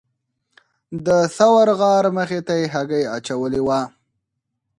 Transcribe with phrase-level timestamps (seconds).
[1.05, 1.07] د
[1.37, 3.79] ثور غار مخې ته یې هګۍ اچولې وه.